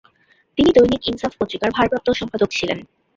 [0.57, 2.79] তিনি দৈনিক ইনসাফ পত্রিকার ভারপ্রাপ্ত সম্পাদক ছিলেন।